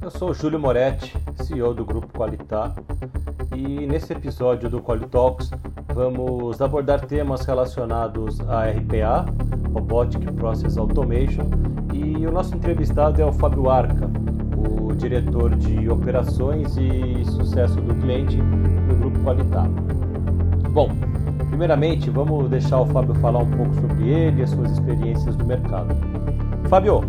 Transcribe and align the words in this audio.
Eu 0.00 0.10
sou 0.10 0.32
Júlio 0.32 0.58
Moretti, 0.60 1.14
CEO 1.42 1.74
do 1.74 1.84
Grupo 1.84 2.06
Qualitar, 2.16 2.74
e 3.54 3.86
nesse 3.86 4.12
episódio 4.12 4.70
do 4.70 4.80
Qualitalks 4.80 5.50
vamos 5.92 6.62
abordar 6.62 7.04
temas 7.04 7.44
relacionados 7.44 8.40
a 8.48 8.70
RPA, 8.70 9.26
Robotic 9.72 10.32
Process 10.32 10.78
Automation, 10.78 11.44
e 11.92 12.26
o 12.26 12.30
nosso 12.30 12.54
entrevistado 12.54 13.20
é 13.20 13.24
o 13.24 13.32
Fábio 13.32 13.68
Arca, 13.68 14.08
o 14.56 14.94
diretor 14.94 15.54
de 15.56 15.90
operações 15.90 16.76
e 16.76 17.24
sucesso 17.24 17.80
do 17.80 17.94
cliente 17.96 18.36
no 18.36 18.96
Grupo 18.96 19.18
Qualitar. 19.20 19.68
Bom, 20.70 20.90
primeiramente 21.48 22.08
vamos 22.08 22.48
deixar 22.48 22.80
o 22.80 22.86
Fábio 22.86 23.14
falar 23.16 23.40
um 23.40 23.50
pouco 23.50 23.74
sobre 23.74 24.08
ele 24.08 24.40
e 24.40 24.44
as 24.44 24.50
suas 24.50 24.70
experiências 24.70 25.36
no 25.36 25.44
mercado. 25.44 25.94
Fábio, 26.68 27.00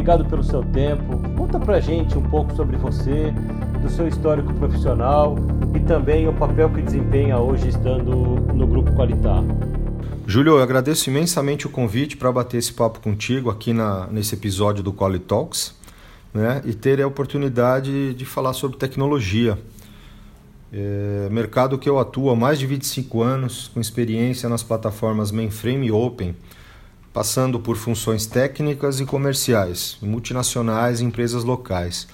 obrigado 0.00 0.24
pelo 0.24 0.42
seu 0.42 0.62
tempo. 0.62 1.20
Conta 1.36 1.60
pra 1.60 1.78
gente 1.78 2.16
um 2.16 2.22
pouco 2.22 2.56
sobre 2.56 2.74
você, 2.78 3.34
do 3.82 3.90
seu 3.90 4.08
histórico 4.08 4.52
profissional 4.54 5.36
e 5.74 5.80
também 5.80 6.26
o 6.26 6.32
papel 6.32 6.70
que 6.70 6.80
desempenha 6.80 7.38
hoje 7.38 7.68
estando 7.68 8.10
no 8.54 8.66
Grupo 8.66 8.92
Qualitar. 8.94 9.44
Júlio, 10.26 10.54
eu 10.54 10.62
agradeço 10.62 11.10
imensamente 11.10 11.66
o 11.66 11.70
convite 11.70 12.16
para 12.16 12.32
bater 12.32 12.56
esse 12.56 12.72
papo 12.72 12.98
contigo 13.00 13.50
aqui 13.50 13.74
na, 13.74 14.06
nesse 14.06 14.34
episódio 14.34 14.82
do 14.82 14.90
Quality 14.90 15.24
Talks 15.26 15.74
né, 16.32 16.62
e 16.64 16.72
ter 16.72 17.02
a 17.02 17.06
oportunidade 17.06 18.14
de 18.14 18.24
falar 18.24 18.54
sobre 18.54 18.78
tecnologia. 18.78 19.58
É, 20.72 21.28
mercado 21.30 21.76
que 21.76 21.90
eu 21.90 21.98
atuo 21.98 22.30
há 22.30 22.36
mais 22.36 22.58
de 22.58 22.66
25 22.66 23.20
anos, 23.20 23.70
com 23.74 23.80
experiência 23.80 24.48
nas 24.48 24.62
plataformas 24.62 25.30
mainframe 25.30 25.88
e 25.88 25.92
open, 25.92 26.34
passando 27.12 27.58
por 27.58 27.76
funções 27.76 28.26
técnicas 28.26 29.00
e 29.00 29.04
comerciais, 29.04 29.96
multinacionais 30.00 31.00
e 31.00 31.04
empresas 31.04 31.44
locais. 31.44 32.06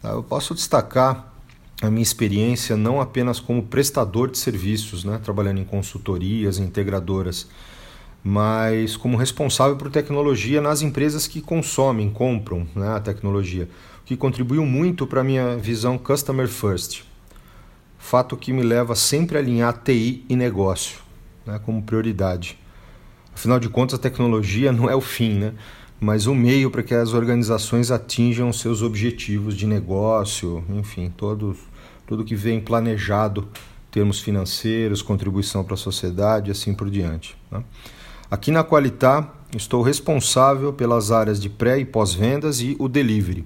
Tá, 0.00 0.10
eu 0.10 0.22
posso 0.22 0.54
destacar 0.54 1.32
a 1.82 1.90
minha 1.90 2.02
experiência 2.02 2.76
não 2.76 3.00
apenas 3.00 3.38
como 3.38 3.62
prestador 3.62 4.30
de 4.30 4.38
serviços, 4.38 5.04
né, 5.04 5.20
trabalhando 5.22 5.60
em 5.60 5.64
consultorias, 5.64 6.58
integradoras, 6.58 7.48
mas 8.24 8.96
como 8.96 9.16
responsável 9.16 9.76
por 9.76 9.90
tecnologia 9.90 10.60
nas 10.60 10.80
empresas 10.80 11.26
que 11.26 11.40
consomem, 11.40 12.10
compram 12.10 12.66
né, 12.74 12.88
a 12.88 13.00
tecnologia, 13.00 13.68
o 14.02 14.04
que 14.04 14.16
contribuiu 14.16 14.64
muito 14.64 15.06
para 15.06 15.20
a 15.20 15.24
minha 15.24 15.56
visão 15.56 15.98
customer 15.98 16.48
first. 16.48 17.02
Fato 17.98 18.36
que 18.36 18.52
me 18.52 18.62
leva 18.62 18.94
sempre 18.94 19.36
a 19.36 19.40
alinhar 19.40 19.82
TI 19.82 20.24
e 20.28 20.36
negócio 20.36 21.00
né, 21.44 21.60
como 21.64 21.82
prioridade. 21.82 22.58
Afinal 23.36 23.60
de 23.60 23.68
contas, 23.68 23.98
a 23.98 24.02
tecnologia 24.02 24.72
não 24.72 24.88
é 24.88 24.96
o 24.96 25.00
fim, 25.02 25.34
né? 25.34 25.52
mas 26.00 26.26
o 26.26 26.34
meio 26.34 26.70
para 26.70 26.82
que 26.82 26.94
as 26.94 27.12
organizações 27.12 27.90
atinjam 27.90 28.50
seus 28.50 28.80
objetivos 28.80 29.54
de 29.54 29.66
negócio, 29.66 30.64
enfim, 30.70 31.12
todo, 31.14 31.54
tudo 32.06 32.24
que 32.24 32.34
vem 32.34 32.62
planejado, 32.62 33.46
termos 33.90 34.20
financeiros, 34.20 35.02
contribuição 35.02 35.62
para 35.62 35.74
a 35.74 35.76
sociedade 35.76 36.48
e 36.48 36.52
assim 36.52 36.72
por 36.72 36.88
diante. 36.88 37.36
Né? 37.50 37.62
Aqui 38.30 38.50
na 38.50 38.64
Qualitá, 38.64 39.30
estou 39.54 39.82
responsável 39.82 40.72
pelas 40.72 41.12
áreas 41.12 41.38
de 41.38 41.50
pré 41.50 41.78
e 41.78 41.84
pós-vendas 41.84 42.62
e 42.62 42.74
o 42.78 42.88
delivery, 42.88 43.44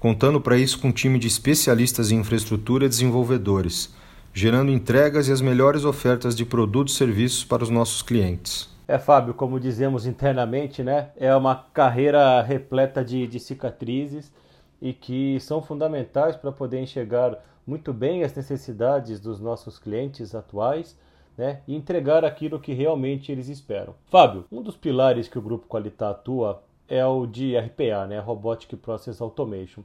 contando 0.00 0.40
para 0.40 0.56
isso 0.56 0.78
com 0.78 0.88
um 0.88 0.92
time 0.92 1.18
de 1.18 1.26
especialistas 1.26 2.10
em 2.10 2.20
infraestrutura 2.20 2.86
e 2.86 2.88
desenvolvedores, 2.88 3.92
gerando 4.32 4.72
entregas 4.72 5.28
e 5.28 5.32
as 5.32 5.42
melhores 5.42 5.84
ofertas 5.84 6.34
de 6.34 6.46
produtos 6.46 6.94
e 6.94 6.96
serviços 6.96 7.44
para 7.44 7.62
os 7.62 7.68
nossos 7.68 8.00
clientes. 8.00 8.77
É, 8.90 8.98
Fábio, 8.98 9.34
como 9.34 9.60
dizemos 9.60 10.06
internamente, 10.06 10.82
né? 10.82 11.10
É 11.14 11.36
uma 11.36 11.54
carreira 11.54 12.40
repleta 12.40 13.04
de, 13.04 13.26
de 13.26 13.38
cicatrizes 13.38 14.32
e 14.80 14.94
que 14.94 15.38
são 15.40 15.60
fundamentais 15.60 16.36
para 16.36 16.50
poder 16.50 16.80
enxergar 16.80 17.38
muito 17.66 17.92
bem 17.92 18.24
as 18.24 18.34
necessidades 18.34 19.20
dos 19.20 19.38
nossos 19.38 19.78
clientes 19.78 20.34
atuais 20.34 20.98
né, 21.36 21.60
e 21.68 21.76
entregar 21.76 22.24
aquilo 22.24 22.58
que 22.58 22.72
realmente 22.72 23.30
eles 23.30 23.50
esperam. 23.50 23.94
Fábio, 24.06 24.46
um 24.50 24.62
dos 24.62 24.74
pilares 24.74 25.28
que 25.28 25.38
o 25.38 25.42
Grupo 25.42 25.68
Qualitar 25.68 26.12
atua 26.12 26.62
é 26.88 27.04
o 27.04 27.26
de 27.26 27.58
RPA, 27.58 28.06
né, 28.06 28.18
Robotic 28.18 28.74
Process 28.78 29.20
Automation. 29.20 29.82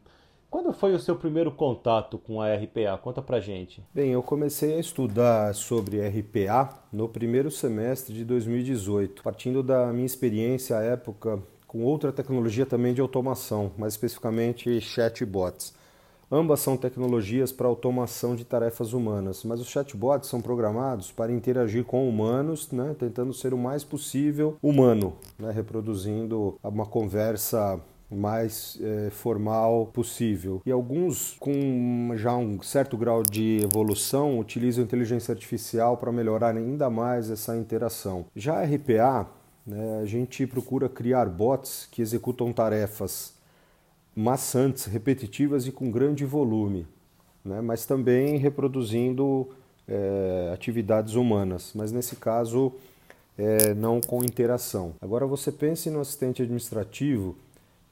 Quando 0.53 0.71
foi 0.71 0.93
o 0.93 0.99
seu 0.99 1.15
primeiro 1.15 1.51
contato 1.51 2.19
com 2.19 2.39
a 2.39 2.53
RPA? 2.53 2.95
Conta 3.01 3.23
pra 3.23 3.39
gente. 3.39 3.83
Bem, 3.91 4.11
eu 4.11 4.21
comecei 4.21 4.75
a 4.75 4.79
estudar 4.79 5.55
sobre 5.55 5.99
RPA 6.07 6.69
no 6.91 7.09
primeiro 7.09 7.49
semestre 7.49 8.13
de 8.13 8.23
2018, 8.23 9.23
partindo 9.23 9.63
da 9.63 9.91
minha 9.91 10.05
experiência 10.05 10.77
à 10.77 10.83
época 10.83 11.41
com 11.65 11.83
outra 11.83 12.11
tecnologia 12.11 12.67
também 12.67 12.93
de 12.93 13.01
automação, 13.01 13.71
mais 13.79 13.93
especificamente 13.93 14.79
chatbots. 14.79 15.73
Ambas 16.31 16.59
são 16.59 16.77
tecnologias 16.77 17.51
para 17.51 17.67
automação 17.67 18.35
de 18.35 18.45
tarefas 18.45 18.93
humanas, 18.93 19.43
mas 19.43 19.59
os 19.59 19.67
chatbots 19.67 20.29
são 20.29 20.39
programados 20.39 21.11
para 21.11 21.31
interagir 21.31 21.83
com 21.83 22.07
humanos, 22.07 22.71
né, 22.71 22.95
tentando 22.99 23.33
ser 23.33 23.55
o 23.55 23.57
mais 23.57 23.83
possível 23.83 24.55
humano, 24.61 25.13
né, 25.39 25.51
reproduzindo 25.51 26.59
uma 26.63 26.85
conversa 26.85 27.81
mais 28.13 28.77
é, 28.81 29.09
formal 29.09 29.87
possível. 29.87 30.61
E 30.65 30.71
alguns, 30.71 31.35
com 31.39 32.11
já 32.15 32.35
um 32.35 32.61
certo 32.61 32.97
grau 32.97 33.23
de 33.23 33.61
evolução, 33.63 34.39
utilizam 34.39 34.83
inteligência 34.83 35.31
artificial 35.31 35.97
para 35.97 36.11
melhorar 36.11 36.55
ainda 36.55 36.89
mais 36.89 37.29
essa 37.29 37.57
interação. 37.57 38.25
Já 38.35 38.59
a 38.59 38.63
RPA, 38.63 39.27
né, 39.65 39.99
a 40.01 40.05
gente 40.05 40.45
procura 40.45 40.87
criar 40.87 41.25
bots 41.25 41.87
que 41.91 42.01
executam 42.01 42.51
tarefas 42.53 43.33
maçantes, 44.15 44.85
repetitivas 44.85 45.65
e 45.65 45.71
com 45.71 45.89
grande 45.89 46.23
volume, 46.23 46.85
né, 47.43 47.61
mas 47.61 47.85
também 47.85 48.37
reproduzindo 48.37 49.49
é, 49.87 50.51
atividades 50.53 51.15
humanas, 51.15 51.71
mas 51.73 51.91
nesse 51.91 52.15
caso 52.15 52.73
é, 53.37 53.73
não 53.73 53.99
com 53.99 54.23
interação. 54.23 54.93
Agora 55.01 55.25
você 55.25 55.51
pense 55.51 55.89
no 55.89 55.99
assistente 55.99 56.41
administrativo 56.41 57.35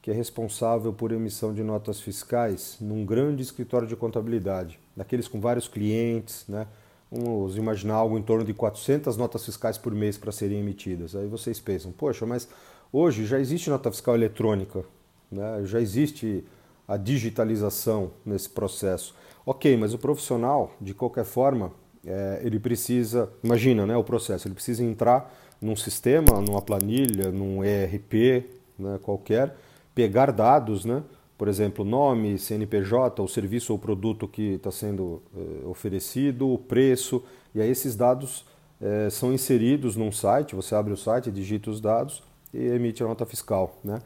que 0.01 0.09
é 0.09 0.13
responsável 0.13 0.91
por 0.91 1.11
emissão 1.11 1.53
de 1.53 1.63
notas 1.63 1.99
fiscais 1.99 2.77
num 2.81 3.05
grande 3.05 3.43
escritório 3.43 3.87
de 3.87 3.95
contabilidade, 3.95 4.79
daqueles 4.95 5.27
com 5.27 5.39
vários 5.39 5.67
clientes, 5.67 6.45
né? 6.47 6.67
Vamos 7.11 7.57
imaginar 7.57 7.95
algo 7.95 8.17
em 8.17 8.21
torno 8.21 8.45
de 8.45 8.53
400 8.53 9.17
notas 9.17 9.43
fiscais 9.43 9.77
por 9.77 9.93
mês 9.93 10.17
para 10.17 10.31
serem 10.31 10.59
emitidas. 10.59 11.13
Aí 11.13 11.27
vocês 11.27 11.59
pensam, 11.59 11.91
poxa, 11.91 12.25
mas 12.25 12.47
hoje 12.91 13.25
já 13.25 13.37
existe 13.37 13.69
nota 13.69 13.91
fiscal 13.91 14.15
eletrônica, 14.15 14.85
né? 15.29 15.61
já 15.65 15.81
existe 15.81 16.45
a 16.87 16.95
digitalização 16.95 18.11
nesse 18.25 18.49
processo. 18.49 19.13
Ok, 19.45 19.75
mas 19.75 19.93
o 19.93 19.97
profissional, 19.97 20.73
de 20.79 20.93
qualquer 20.93 21.25
forma, 21.25 21.73
é, 22.05 22.41
ele 22.43 22.59
precisa, 22.59 23.29
imagina 23.43 23.85
né, 23.85 23.97
o 23.97 24.03
processo, 24.03 24.47
ele 24.47 24.55
precisa 24.55 24.81
entrar 24.81 25.33
num 25.61 25.75
sistema, 25.75 26.39
numa 26.39 26.61
planilha, 26.61 27.29
num 27.29 27.61
ERP 27.63 28.45
né, 28.79 28.99
qualquer, 29.01 29.55
pegar 30.01 30.31
dados, 30.31 30.83
né? 30.83 31.03
por 31.37 31.47
exemplo, 31.47 31.85
nome, 31.85 32.39
CNPJ, 32.39 33.21
o 33.21 33.27
serviço 33.27 33.71
ou 33.71 33.77
produto 33.77 34.27
que 34.27 34.53
está 34.53 34.71
sendo 34.71 35.21
eh, 35.35 35.67
oferecido, 35.67 36.51
o 36.51 36.57
preço, 36.57 37.23
e 37.53 37.61
aí 37.61 37.69
esses 37.69 37.95
dados 37.95 38.43
eh, 38.79 39.09
são 39.11 39.31
inseridos 39.31 39.95
num 39.95 40.11
site, 40.11 40.55
você 40.55 40.73
abre 40.73 40.91
o 40.91 40.97
site, 40.97 41.31
digita 41.31 41.69
os 41.69 41.79
dados 41.79 42.23
e 42.51 42.57
emite 42.57 43.03
a 43.03 43.07
nota 43.07 43.27
fiscal. 43.27 43.77
Né? 43.83 43.99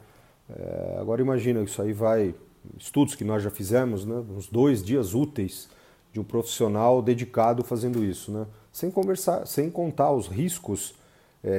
Eh, 0.50 0.96
agora 1.00 1.22
imagina, 1.22 1.62
isso 1.62 1.80
aí 1.80 1.94
vai, 1.94 2.34
estudos 2.78 3.14
que 3.14 3.24
nós 3.24 3.42
já 3.42 3.50
fizemos, 3.50 4.04
né? 4.04 4.22
uns 4.36 4.48
dois 4.48 4.84
dias 4.84 5.14
úteis 5.14 5.68
de 6.12 6.20
um 6.20 6.24
profissional 6.24 7.00
dedicado 7.00 7.64
fazendo 7.64 8.04
isso, 8.04 8.30
né? 8.30 8.46
sem, 8.70 8.90
conversar, 8.90 9.46
sem 9.46 9.70
contar 9.70 10.12
os 10.12 10.26
riscos 10.26 10.94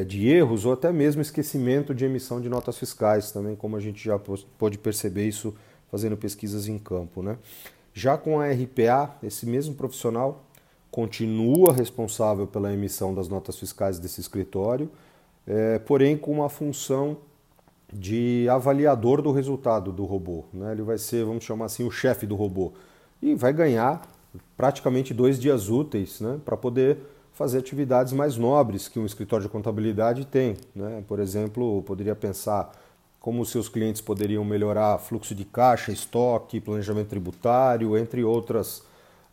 de 0.07 0.27
erros 0.27 0.65
ou 0.65 0.73
até 0.73 0.91
mesmo 0.91 1.21
esquecimento 1.21 1.95
de 1.95 2.05
emissão 2.05 2.41
de 2.41 2.49
notas 2.49 2.77
fiscais, 2.77 3.31
também 3.31 3.55
como 3.55 3.77
a 3.77 3.79
gente 3.79 4.03
já 4.03 4.19
pôde 4.57 4.77
perceber 4.77 5.27
isso 5.27 5.55
fazendo 5.89 6.17
pesquisas 6.17 6.67
em 6.67 6.77
campo. 6.77 7.21
Né? 7.21 7.37
Já 7.93 8.17
com 8.17 8.39
a 8.39 8.47
RPA, 8.47 9.15
esse 9.23 9.45
mesmo 9.45 9.75
profissional 9.75 10.43
continua 10.91 11.73
responsável 11.73 12.47
pela 12.47 12.73
emissão 12.73 13.13
das 13.13 13.27
notas 13.27 13.57
fiscais 13.57 13.99
desse 13.99 14.21
escritório, 14.21 14.89
é, 15.45 15.79
porém 15.79 16.17
com 16.17 16.31
uma 16.31 16.49
função 16.49 17.17
de 17.91 18.47
avaliador 18.49 19.21
do 19.21 19.31
resultado 19.31 19.91
do 19.91 20.05
robô. 20.05 20.43
Né? 20.53 20.73
Ele 20.73 20.81
vai 20.81 20.97
ser, 20.97 21.23
vamos 21.23 21.43
chamar 21.43 21.65
assim, 21.65 21.83
o 21.83 21.91
chefe 21.91 22.25
do 22.25 22.35
robô. 22.35 22.73
E 23.21 23.33
vai 23.33 23.53
ganhar 23.53 24.01
praticamente 24.55 25.13
dois 25.13 25.39
dias 25.39 25.69
úteis 25.69 26.19
né, 26.19 26.39
para 26.43 26.57
poder 26.57 26.97
fazer 27.37 27.59
atividades 27.59 28.13
mais 28.13 28.35
nobres 28.35 28.87
que 28.87 28.97
um 28.97 29.05
escritório 29.05 29.45
de 29.45 29.51
contabilidade 29.51 30.25
tem. 30.25 30.57
Né? 30.75 31.03
Por 31.07 31.19
exemplo, 31.19 31.83
poderia 31.83 32.15
pensar 32.15 32.71
como 33.19 33.45
seus 33.45 33.69
clientes 33.69 34.01
poderiam 34.01 34.43
melhorar 34.43 34.97
fluxo 34.97 35.35
de 35.35 35.45
caixa, 35.45 35.91
estoque, 35.91 36.59
planejamento 36.59 37.09
tributário, 37.09 37.95
entre 37.95 38.23
outras 38.23 38.81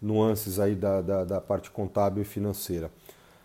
nuances 0.02 0.60
aí 0.60 0.74
da, 0.74 1.00
da, 1.00 1.24
da 1.24 1.40
parte 1.40 1.70
contábil 1.70 2.22
e 2.22 2.26
financeira. 2.26 2.90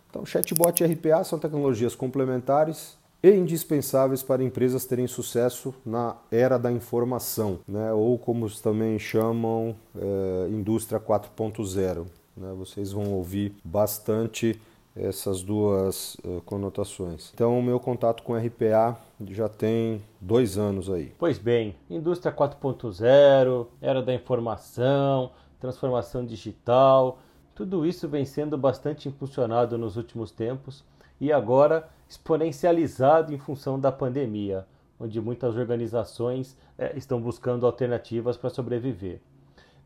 Então, 0.09 0.25
chatbot 0.25 0.83
e 0.83 0.87
RPA 0.87 1.23
são 1.23 1.39
tecnologias 1.39 1.95
complementares 1.95 2.97
e 3.23 3.31
indispensáveis 3.31 4.21
para 4.23 4.43
empresas 4.43 4.83
terem 4.83 5.07
sucesso 5.07 5.73
na 5.85 6.17
era 6.29 6.57
da 6.59 6.69
informação, 6.69 7.59
né? 7.65 7.93
ou 7.93 8.19
como 8.19 8.49
também 8.61 8.99
chamam, 8.99 9.73
é, 9.95 10.49
indústria 10.49 10.99
4.0. 10.99 12.18
Né? 12.39 12.53
Vocês 12.57 12.91
vão 12.91 13.11
ouvir 13.13 13.53
bastante 13.63 14.59
essas 14.95 15.43
duas 15.43 16.15
uh, 16.15 16.41
conotações. 16.45 17.31
Então, 17.33 17.57
o 17.57 17.63
meu 17.63 17.79
contato 17.79 18.23
com 18.23 18.35
RPA 18.35 18.97
já 19.29 19.47
tem 19.47 20.01
dois 20.19 20.57
anos 20.57 20.89
aí. 20.89 21.13
Pois 21.17 21.37
bem, 21.37 21.75
indústria 21.89 22.33
4.0, 22.33 23.67
era 23.81 24.01
da 24.01 24.13
informação, 24.13 25.31
transformação 25.59 26.25
digital, 26.25 27.19
tudo 27.59 27.85
isso 27.85 28.07
vem 28.07 28.25
sendo 28.25 28.57
bastante 28.57 29.09
impulsionado 29.09 29.77
nos 29.77 29.97
últimos 29.97 30.31
tempos 30.31 30.83
e 31.19 31.31
agora 31.31 31.89
exponencializado 32.07 33.33
em 33.33 33.37
função 33.37 33.77
da 33.77 33.91
pandemia, 33.91 34.65
onde 34.97 35.19
muitas 35.19 35.57
organizações 35.57 36.55
é, 36.77 36.97
estão 36.97 37.21
buscando 37.21 37.65
alternativas 37.65 38.37
para 38.37 38.49
sobreviver. 38.49 39.19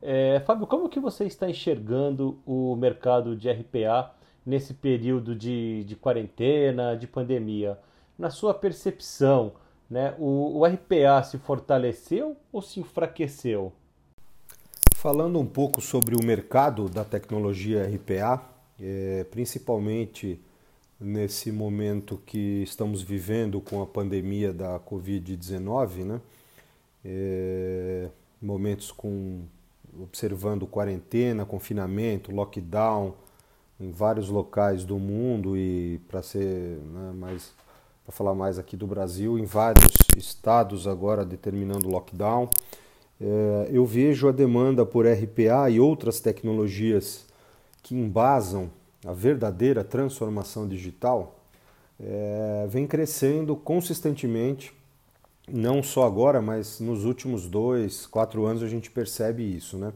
É, 0.06 0.42
Fábio, 0.42 0.68
como 0.68 0.90
que 0.90 1.00
você 1.00 1.24
está 1.24 1.50
enxergando 1.50 2.38
o 2.46 2.76
mercado 2.76 3.38
de 3.38 3.50
RPA 3.50 4.14
nesse 4.46 4.74
período 4.74 5.34
de, 5.34 5.86
de 5.86 5.96
quarentena, 5.96 6.94
de 6.98 7.08
pandemia? 7.08 7.80
Na 8.20 8.30
sua 8.30 8.54
percepção, 8.54 9.54
né, 9.90 10.14
o, 10.20 10.60
o 10.60 10.66
RPA 10.66 11.24
se 11.24 11.38
fortaleceu 11.38 12.36
ou 12.52 12.62
se 12.62 12.82
enfraqueceu? 12.82 13.72
Falando 14.94 15.40
um 15.40 15.46
pouco 15.46 15.80
sobre 15.80 16.16
o 16.16 16.26
mercado 16.26 16.90
da 16.90 17.06
tecnologia 17.06 17.88
RPA, 17.88 18.44
é, 18.82 19.24
principalmente 19.32 20.38
nesse 21.00 21.50
momento 21.50 22.22
que 22.26 22.62
estamos 22.64 23.02
vivendo 23.02 23.62
com 23.62 23.82
a 23.82 23.86
pandemia 23.86 24.52
da 24.52 24.78
Covid-19, 24.82 26.04
né? 26.04 26.22
É, 27.06 28.10
momentos 28.42 28.92
com 28.92 29.44
observando 30.02 30.68
quarentena, 30.68 31.46
confinamento, 31.46 32.32
lockdown 32.32 33.14
em 33.80 33.92
vários 33.92 34.30
locais 34.30 34.84
do 34.84 34.98
mundo 34.98 35.58
e 35.58 36.00
para 36.08 36.22
ser 36.22 36.78
né, 36.80 37.12
mais 37.16 37.52
para 38.06 38.12
falar 38.12 38.34
mais 38.34 38.60
aqui 38.60 38.76
do 38.76 38.86
Brasil, 38.86 39.40
em 39.40 39.46
vários 39.46 39.94
estados 40.18 40.88
agora 40.88 41.24
determinando 41.24 41.88
lockdown. 41.88 42.50
É, 43.20 43.70
eu 43.72 43.86
vejo 43.86 44.28
a 44.28 44.32
demanda 44.34 44.86
por 44.86 45.06
RPA 45.08 45.70
e 45.70 45.80
outras 45.80 46.20
tecnologias 46.20 47.26
que 47.82 47.96
embasam 47.96 48.70
a 49.06 49.14
verdadeira 49.14 49.84
transformação 49.84 50.68
digital 50.68 51.40
é, 52.00 52.66
vem 52.70 52.86
crescendo 52.86 53.56
consistentemente, 53.56 54.74
não 55.48 55.84
só 55.84 56.06
agora, 56.06 56.42
mas 56.42 56.80
nos 56.80 57.06
últimos 57.06 57.48
dois, 57.48 58.06
quatro 58.06 58.46
anos 58.46 58.64
a 58.64 58.68
gente 58.68 58.90
percebe 58.90 59.44
isso. 59.44 59.78
Né? 59.78 59.92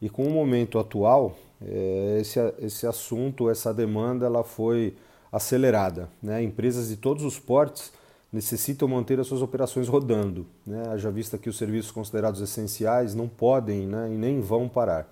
E 0.00 0.08
com 0.08 0.26
o 0.26 0.30
momento 0.30 0.78
atual, 0.78 1.36
é, 1.64 2.18
esse, 2.20 2.38
esse 2.60 2.86
assunto, 2.86 3.48
essa 3.48 3.72
demanda, 3.72 4.26
ela 4.26 4.44
foi 4.44 4.94
acelerada. 5.30 6.08
Né? 6.22 6.42
Empresas 6.42 6.88
de 6.88 6.96
todos 6.96 7.24
os 7.24 7.38
portes 7.38 7.92
necessitam 8.32 8.88
manter 8.88 9.20
as 9.20 9.26
suas 9.26 9.42
operações 9.42 9.88
rodando, 9.88 10.46
né? 10.66 10.88
haja 10.90 11.10
vista 11.10 11.36
que 11.36 11.50
os 11.50 11.58
serviços 11.58 11.90
considerados 11.90 12.40
essenciais 12.40 13.14
não 13.14 13.28
podem 13.28 13.86
né, 13.86 14.10
e 14.10 14.16
nem 14.16 14.40
vão 14.40 14.68
parar. 14.68 15.06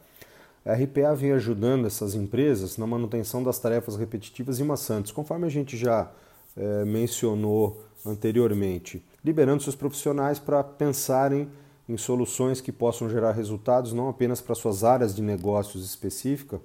A 0.65 0.75
RPA 0.75 1.15
vem 1.15 1.33
ajudando 1.33 1.87
essas 1.87 2.15
empresas 2.15 2.77
na 2.79 2.87
manutenção 2.87 3.43
das 3.43 3.59
tarefas 3.59 3.97
repetitivas 3.97 4.59
e 4.59 4.65
maçantes, 4.65 5.13
conforme 5.13 5.47
a 5.47 5.51
gente 5.51 5.77
já 5.77 6.11
é, 6.57 6.85
mencionou 6.85 7.83
anteriormente, 8.05 9.03
liberando 9.25 9.63
seus 9.63 9.75
profissionais 9.75 10.39
para 10.39 10.63
pensarem 10.65 11.49
em 11.89 11.97
soluções 11.97 12.61
que 12.61 12.71
possam 12.71 13.09
gerar 13.09 13.33
resultados 13.33 13.93
não 13.93 14.09
apenas 14.09 14.41
para 14.41 14.55
suas 14.55 14.85
áreas 14.85 15.15
de 15.15 15.23
negócios 15.23 15.85
específicas, 15.85 16.61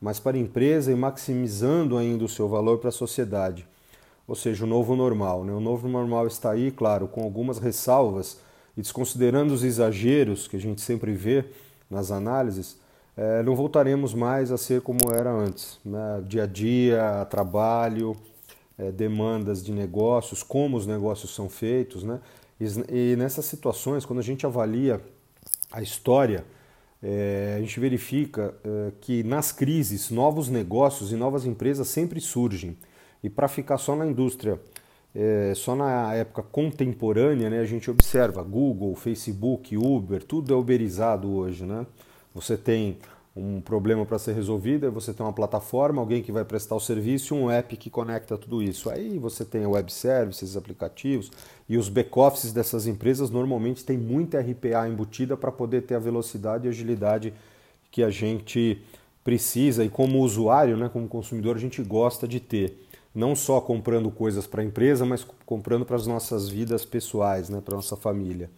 mas 0.00 0.20
para 0.20 0.36
a 0.36 0.40
empresa 0.40 0.92
e 0.92 0.94
maximizando 0.94 1.96
ainda 1.96 2.24
o 2.24 2.28
seu 2.28 2.48
valor 2.48 2.78
para 2.78 2.90
a 2.90 2.92
sociedade. 2.92 3.66
Ou 4.26 4.34
seja, 4.34 4.64
o 4.64 4.68
novo 4.68 4.94
normal. 4.94 5.42
Né? 5.42 5.52
O 5.52 5.60
novo 5.60 5.88
normal 5.88 6.26
está 6.26 6.52
aí, 6.52 6.70
claro, 6.70 7.08
com 7.08 7.22
algumas 7.22 7.58
ressalvas 7.58 8.38
e 8.76 8.82
desconsiderando 8.82 9.52
os 9.52 9.64
exageros 9.64 10.46
que 10.46 10.56
a 10.56 10.60
gente 10.60 10.80
sempre 10.80 11.12
vê 11.12 11.44
nas 11.90 12.12
análises, 12.12 12.78
é, 13.16 13.42
não 13.42 13.56
voltaremos 13.56 14.14
mais 14.14 14.52
a 14.52 14.56
ser 14.56 14.80
como 14.82 15.12
era 15.12 15.32
antes. 15.32 15.80
Né? 15.84 16.22
Dia 16.28 16.44
a 16.44 16.46
dia, 16.46 17.26
trabalho, 17.28 18.16
é, 18.78 18.92
demandas 18.92 19.62
de 19.62 19.72
negócios, 19.72 20.42
como 20.42 20.76
os 20.76 20.86
negócios 20.86 21.34
são 21.34 21.48
feitos. 21.48 22.04
Né? 22.04 22.20
E, 22.60 23.12
e 23.12 23.16
nessas 23.16 23.44
situações, 23.44 24.04
quando 24.04 24.20
a 24.20 24.22
gente 24.22 24.46
avalia 24.46 25.00
a 25.70 25.82
história, 25.82 26.44
é, 27.02 27.54
a 27.56 27.60
gente 27.60 27.78
verifica 27.78 28.54
é, 28.64 28.92
que 29.00 29.22
nas 29.22 29.52
crises 29.52 30.10
novos 30.10 30.48
negócios 30.48 31.12
e 31.12 31.16
novas 31.16 31.44
empresas 31.44 31.88
sempre 31.88 32.20
surgem. 32.20 32.76
E 33.22 33.28
para 33.28 33.48
ficar 33.48 33.78
só 33.78 33.96
na 33.96 34.06
indústria, 34.06 34.60
é, 35.14 35.52
só 35.54 35.74
na 35.74 36.14
época 36.14 36.42
contemporânea, 36.42 37.50
né, 37.50 37.60
a 37.60 37.64
gente 37.64 37.90
observa 37.90 38.42
Google, 38.42 38.94
Facebook, 38.94 39.76
Uber, 39.76 40.22
tudo 40.22 40.52
é 40.52 40.56
uberizado 40.56 41.30
hoje. 41.30 41.64
Né? 41.64 41.86
Você 42.34 42.56
tem 42.56 42.98
um 43.38 43.60
problema 43.60 44.04
para 44.04 44.18
ser 44.18 44.32
resolvido, 44.32 44.90
você 44.90 45.14
tem 45.14 45.24
uma 45.24 45.32
plataforma, 45.32 46.00
alguém 46.00 46.22
que 46.22 46.32
vai 46.32 46.44
prestar 46.44 46.74
o 46.74 46.80
serviço 46.80 47.34
um 47.34 47.48
app 47.48 47.76
que 47.76 47.88
conecta 47.88 48.36
tudo 48.36 48.60
isso. 48.62 48.90
Aí 48.90 49.18
você 49.18 49.44
tem 49.44 49.64
web 49.64 49.92
services, 49.92 50.56
aplicativos 50.56 51.30
e 51.68 51.76
os 51.76 51.88
back-offices 51.88 52.52
dessas 52.52 52.86
empresas 52.86 53.30
normalmente 53.30 53.84
tem 53.84 53.96
muita 53.96 54.40
RPA 54.40 54.88
embutida 54.88 55.36
para 55.36 55.52
poder 55.52 55.82
ter 55.82 55.94
a 55.94 56.00
velocidade 56.00 56.66
e 56.66 56.68
agilidade 56.68 57.32
que 57.90 58.02
a 58.02 58.10
gente 58.10 58.82
precisa 59.22 59.84
e 59.84 59.88
como 59.88 60.20
usuário, 60.20 60.76
né, 60.76 60.90
como 60.92 61.06
consumidor, 61.06 61.56
a 61.56 61.60
gente 61.60 61.82
gosta 61.82 62.26
de 62.26 62.40
ter. 62.40 62.86
Não 63.14 63.36
só 63.36 63.60
comprando 63.60 64.10
coisas 64.10 64.46
para 64.46 64.62
a 64.62 64.64
empresa, 64.64 65.04
mas 65.04 65.24
comprando 65.46 65.84
para 65.84 65.96
as 65.96 66.06
nossas 66.06 66.48
vidas 66.48 66.84
pessoais, 66.84 67.48
né, 67.48 67.60
para 67.64 67.74
a 67.74 67.76
nossa 67.76 67.96
família. 67.96 68.50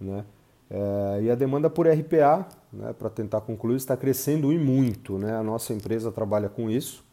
Né? 0.00 0.24
É, 0.70 1.22
e 1.22 1.30
a 1.30 1.34
demanda 1.34 1.68
por 1.68 1.86
RPA, 1.86 2.46
né, 2.72 2.92
para 2.92 3.08
tentar 3.08 3.40
concluir, 3.40 3.76
está 3.76 3.96
crescendo 3.96 4.52
e 4.52 4.58
muito. 4.58 5.18
Né? 5.18 5.34
A 5.34 5.42
nossa 5.42 5.72
empresa 5.72 6.12
trabalha 6.12 6.48
com 6.48 6.70
isso 6.70 7.04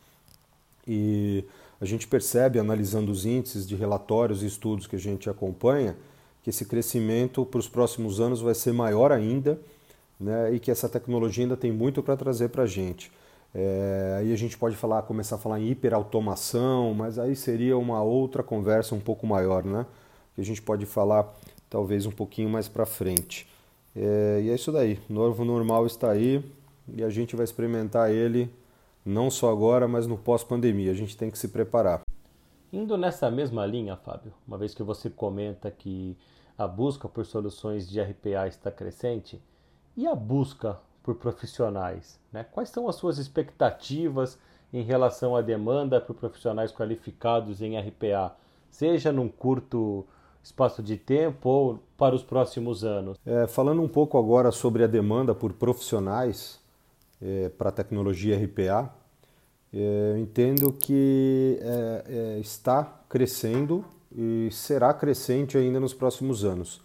e 0.87 1.43
a 1.79 1.85
gente 1.85 2.07
percebe, 2.07 2.59
analisando 2.59 3.11
os 3.11 3.25
índices 3.25 3.67
de 3.67 3.75
relatórios 3.75 4.43
e 4.43 4.45
estudos 4.45 4.87
que 4.87 4.95
a 4.95 4.99
gente 4.99 5.29
acompanha, 5.29 5.95
que 6.43 6.49
esse 6.49 6.65
crescimento 6.65 7.45
para 7.45 7.59
os 7.59 7.67
próximos 7.67 8.19
anos 8.19 8.41
vai 8.41 8.53
ser 8.53 8.71
maior 8.71 9.11
ainda 9.11 9.59
né, 10.19 10.53
e 10.53 10.59
que 10.59 10.71
essa 10.71 10.87
tecnologia 10.87 11.43
ainda 11.43 11.57
tem 11.57 11.71
muito 11.71 12.01
para 12.01 12.15
trazer 12.15 12.49
para 12.49 12.63
a 12.63 12.67
gente. 12.67 13.11
É, 13.53 14.17
aí 14.19 14.33
a 14.33 14.35
gente 14.35 14.57
pode 14.57 14.75
falar, 14.75 15.01
começar 15.03 15.35
a 15.35 15.39
falar 15.39 15.59
em 15.59 15.69
hiperautomação, 15.69 16.93
mas 16.93 17.17
aí 17.17 17.35
seria 17.35 17.77
uma 17.77 18.03
outra 18.03 18.43
conversa 18.43 18.93
um 18.93 18.99
pouco 18.99 19.25
maior, 19.25 19.63
né? 19.63 19.85
Que 20.35 20.41
a 20.41 20.43
gente 20.43 20.61
pode 20.61 20.85
falar 20.85 21.33
talvez 21.69 22.05
um 22.05 22.11
pouquinho 22.11 22.49
mais 22.49 22.67
para 22.67 22.85
frente. 22.85 23.47
É, 23.95 24.41
e 24.43 24.49
é 24.49 24.55
isso 24.55 24.71
daí. 24.71 24.99
O 25.09 25.13
novo 25.13 25.45
normal 25.45 25.85
está 25.85 26.11
aí 26.11 26.43
e 26.87 27.03
a 27.03 27.09
gente 27.09 27.35
vai 27.35 27.43
experimentar 27.43 28.11
ele 28.11 28.51
não 29.05 29.29
só 29.29 29.51
agora, 29.51 29.87
mas 29.87 30.07
no 30.07 30.17
pós-pandemia. 30.17 30.91
A 30.91 30.95
gente 30.95 31.15
tem 31.15 31.29
que 31.29 31.37
se 31.37 31.47
preparar. 31.47 32.01
Indo 32.73 32.97
nessa 32.97 33.29
mesma 33.31 33.65
linha, 33.65 33.95
Fábio, 33.95 34.33
uma 34.47 34.57
vez 34.57 34.73
que 34.73 34.83
você 34.83 35.09
comenta 35.09 35.71
que 35.71 36.17
a 36.57 36.67
busca 36.67 37.07
por 37.07 37.25
soluções 37.25 37.87
de 37.87 38.01
RPA 38.01 38.47
está 38.47 38.71
crescente, 38.71 39.41
e 39.95 40.05
a 40.07 40.15
busca 40.15 40.77
por 41.01 41.15
profissionais? 41.15 42.19
Né? 42.33 42.43
Quais 42.43 42.69
são 42.69 42.89
as 42.89 42.95
suas 42.95 43.17
expectativas 43.17 44.37
em 44.73 44.81
relação 44.81 45.35
à 45.35 45.41
demanda 45.41 46.01
por 46.01 46.15
profissionais 46.15 46.71
qualificados 46.71 47.61
em 47.61 47.79
RPA, 47.79 48.35
seja 48.69 49.11
num 49.11 49.29
curto 49.29 50.05
espaço 50.45 50.83
de 50.83 50.95
tempo 50.95 51.49
ou 51.49 51.79
para 51.97 52.13
os 52.13 52.23
próximos 52.23 52.83
anos? 52.83 53.17
É, 53.25 53.47
falando 53.47 53.81
um 53.81 53.87
pouco 53.87 54.15
agora 54.15 54.51
sobre 54.51 54.83
a 54.83 54.87
demanda 54.87 55.33
por 55.33 55.51
profissionais 55.53 56.59
é, 57.19 57.49
para 57.49 57.69
a 57.69 57.71
tecnologia 57.71 58.37
RPA, 58.37 58.93
é, 59.73 60.11
eu 60.11 60.17
entendo 60.19 60.71
que 60.71 61.57
é, 61.61 62.03
é, 62.07 62.39
está 62.39 62.83
crescendo 63.09 63.83
e 64.15 64.49
será 64.51 64.93
crescente 64.93 65.57
ainda 65.57 65.79
nos 65.79 65.95
próximos 65.95 66.45
anos. 66.45 66.79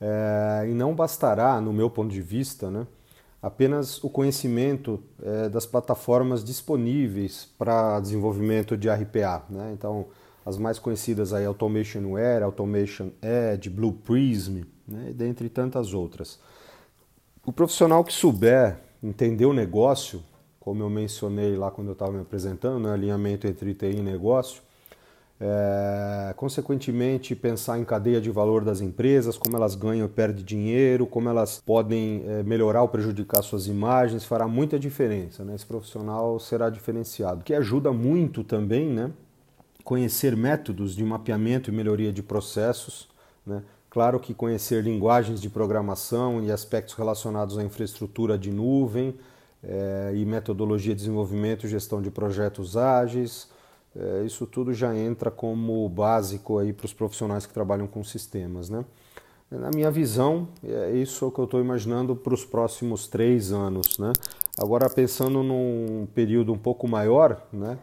É, 0.00 0.66
e 0.66 0.72
não 0.72 0.94
bastará, 0.94 1.60
no 1.60 1.74
meu 1.74 1.90
ponto 1.90 2.10
de 2.10 2.22
vista, 2.22 2.70
né, 2.70 2.86
apenas 3.42 4.02
o 4.02 4.08
conhecimento 4.08 5.02
das 5.52 5.66
plataformas 5.66 6.42
disponíveis 6.42 7.46
para 7.58 8.00
desenvolvimento 8.00 8.74
de 8.74 8.88
RPA. 8.88 9.42
Né? 9.50 9.72
Então, 9.74 10.06
as 10.44 10.58
mais 10.58 10.78
conhecidas 10.78 11.32
aí 11.32 11.44
Automation 11.44 12.12
Ware, 12.12 12.44
Automation 12.44 13.10
Edge, 13.22 13.70
Blue 13.70 13.92
Prism, 13.92 14.62
né, 14.86 15.12
dentre 15.14 15.48
tantas 15.48 15.94
outras. 15.94 16.38
O 17.46 17.52
profissional 17.52 18.04
que 18.04 18.12
souber 18.12 18.78
entender 19.02 19.46
o 19.46 19.52
negócio, 19.52 20.22
como 20.60 20.82
eu 20.82 20.90
mencionei 20.90 21.56
lá 21.56 21.70
quando 21.70 21.88
eu 21.88 21.92
estava 21.92 22.12
me 22.12 22.20
apresentando, 22.20 22.78
né, 22.78 22.92
alinhamento 22.92 23.46
entre 23.46 23.74
TI 23.74 23.96
e 23.96 24.02
negócio, 24.02 24.62
É, 25.40 26.32
consequentemente, 26.36 27.34
pensar 27.34 27.76
em 27.76 27.84
cadeia 27.84 28.20
de 28.20 28.30
valor 28.30 28.64
das 28.64 28.80
empresas, 28.80 29.36
como 29.36 29.56
elas 29.56 29.74
ganham 29.74 30.06
e 30.06 30.08
perdem 30.08 30.44
dinheiro, 30.44 31.06
como 31.08 31.28
elas 31.28 31.60
podem 31.66 32.22
é, 32.26 32.42
melhorar 32.44 32.82
ou 32.82 32.88
prejudicar 32.88 33.42
suas 33.42 33.66
imagens, 33.66 34.24
fará 34.24 34.46
muita 34.46 34.78
diferença. 34.78 35.44
Né? 35.44 35.56
Esse 35.56 35.66
profissional 35.66 36.38
será 36.38 36.70
diferenciado. 36.70 37.42
Que 37.44 37.52
ajuda 37.52 37.92
muito 37.92 38.44
também, 38.44 38.88
né? 38.88 39.10
Conhecer 39.84 40.36
métodos 40.36 40.96
de 40.96 41.04
mapeamento 41.04 41.70
e 41.70 41.72
melhoria 41.72 42.12
de 42.12 42.22
processos. 42.22 43.08
Né? 43.46 43.62
Claro 43.90 44.18
que 44.18 44.34
conhecer 44.34 44.82
linguagens 44.82 45.40
de 45.40 45.48
programação 45.48 46.42
e 46.42 46.50
aspectos 46.50 46.94
relacionados 46.94 47.58
à 47.58 47.62
infraestrutura 47.62 48.36
de 48.36 48.50
nuvem 48.50 49.14
é, 49.62 50.12
e 50.14 50.24
metodologia 50.24 50.94
de 50.94 51.00
desenvolvimento 51.00 51.66
e 51.66 51.68
gestão 51.68 52.02
de 52.02 52.10
projetos 52.10 52.76
ágeis 52.76 53.48
é, 53.96 54.24
isso 54.24 54.44
tudo 54.46 54.74
já 54.74 54.94
entra 54.94 55.30
como 55.30 55.88
básico 55.88 56.58
aí 56.58 56.72
para 56.72 56.86
os 56.86 56.92
profissionais 56.92 57.46
que 57.46 57.54
trabalham 57.54 57.86
com 57.86 58.02
sistemas. 58.02 58.68
Né? 58.68 58.84
Na 59.50 59.70
minha 59.70 59.90
visão, 59.90 60.48
é 60.64 60.90
isso 60.90 61.30
que 61.30 61.38
eu 61.38 61.44
estou 61.44 61.60
imaginando 61.60 62.16
para 62.16 62.34
os 62.34 62.44
próximos 62.44 63.06
três 63.06 63.52
anos. 63.52 63.98
Né? 63.98 64.12
Agora, 64.58 64.90
pensando 64.90 65.42
num 65.42 66.08
período 66.12 66.52
um 66.52 66.58
pouco 66.58 66.88
maior, 66.88 67.40
né? 67.52 67.78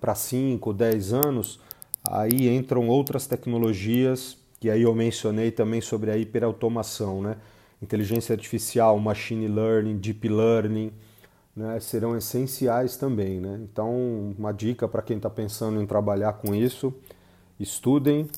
Para 0.00 0.14
5, 0.14 0.72
10 0.72 1.12
anos, 1.12 1.60
aí 2.08 2.48
entram 2.48 2.88
outras 2.88 3.26
tecnologias, 3.26 4.36
que 4.60 4.70
aí 4.70 4.82
eu 4.82 4.94
mencionei 4.94 5.50
também 5.50 5.80
sobre 5.80 6.10
a 6.10 6.16
hiperautomação, 6.16 7.22
né? 7.22 7.36
inteligência 7.82 8.32
artificial, 8.34 8.98
machine 8.98 9.46
learning, 9.46 9.96
deep 9.98 10.28
learning, 10.28 10.92
né, 11.54 11.78
serão 11.80 12.16
essenciais 12.16 12.96
também. 12.96 13.40
Né? 13.40 13.58
Então, 13.62 14.34
uma 14.38 14.52
dica 14.52 14.86
para 14.86 15.02
quem 15.02 15.16
está 15.16 15.30
pensando 15.30 15.80
em 15.80 15.86
trabalhar 15.86 16.34
com 16.34 16.54
isso: 16.54 16.94
estudem 17.58 18.28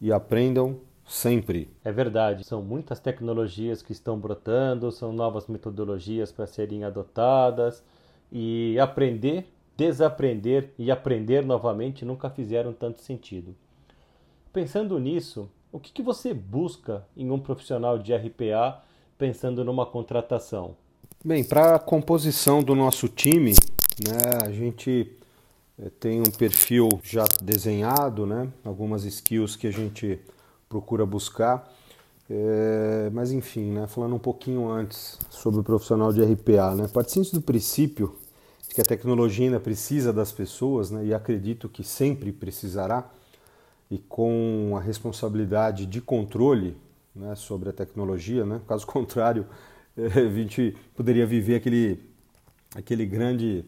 e 0.00 0.12
aprendam 0.12 0.78
sempre. 1.06 1.68
É 1.84 1.90
verdade, 1.90 2.44
são 2.44 2.62
muitas 2.62 3.00
tecnologias 3.00 3.82
que 3.82 3.92
estão 3.92 4.18
brotando, 4.18 4.92
são 4.92 5.12
novas 5.12 5.46
metodologias 5.46 6.30
para 6.30 6.46
serem 6.46 6.84
adotadas 6.84 7.82
e 8.30 8.78
aprender, 8.78 9.52
desaprender 9.80 10.74
e 10.78 10.90
aprender 10.90 11.42
novamente 11.42 12.04
nunca 12.04 12.28
fizeram 12.28 12.70
tanto 12.70 13.00
sentido. 13.00 13.54
Pensando 14.52 14.98
nisso, 14.98 15.48
o 15.72 15.80
que, 15.80 15.90
que 15.90 16.02
você 16.02 16.34
busca 16.34 17.02
em 17.16 17.30
um 17.30 17.38
profissional 17.38 17.98
de 17.98 18.14
RPA 18.14 18.82
pensando 19.16 19.64
numa 19.64 19.86
contratação? 19.86 20.76
Bem, 21.24 21.42
para 21.42 21.76
a 21.76 21.78
composição 21.78 22.62
do 22.62 22.74
nosso 22.74 23.08
time, 23.08 23.54
né, 24.06 24.46
a 24.46 24.50
gente 24.50 25.16
eh, 25.78 25.90
tem 25.98 26.20
um 26.20 26.30
perfil 26.30 26.88
já 27.02 27.24
desenhado, 27.40 28.26
né, 28.26 28.48
algumas 28.62 29.04
skills 29.04 29.56
que 29.56 29.66
a 29.66 29.72
gente 29.72 30.18
procura 30.68 31.06
buscar. 31.06 31.72
É, 32.28 33.10
mas 33.12 33.32
enfim, 33.32 33.72
né, 33.72 33.86
falando 33.86 34.14
um 34.14 34.18
pouquinho 34.18 34.68
antes 34.68 35.18
sobre 35.30 35.60
o 35.60 35.64
profissional 35.64 36.12
de 36.12 36.22
RPA, 36.22 36.74
né, 36.74 36.86
partindo 36.86 37.30
do 37.30 37.40
princípio 37.40 38.14
que 38.72 38.80
a 38.80 38.84
tecnologia 38.84 39.46
ainda 39.46 39.60
precisa 39.60 40.12
das 40.12 40.32
pessoas, 40.32 40.90
né, 40.90 41.04
e 41.04 41.14
acredito 41.14 41.68
que 41.68 41.82
sempre 41.82 42.32
precisará, 42.32 43.10
e 43.90 43.98
com 43.98 44.74
a 44.76 44.80
responsabilidade 44.80 45.84
de 45.86 46.00
controle 46.00 46.76
né, 47.14 47.34
sobre 47.34 47.68
a 47.70 47.72
tecnologia, 47.72 48.46
né, 48.46 48.60
caso 48.66 48.86
contrário, 48.86 49.46
a 49.96 50.34
gente 50.34 50.76
poderia 50.94 51.26
viver 51.26 51.56
aquele, 51.56 52.00
aquele 52.74 53.04
grande 53.04 53.64